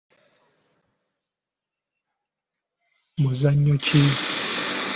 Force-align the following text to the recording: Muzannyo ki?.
Muzannyo 3.21 3.75
ki?. 3.85 4.01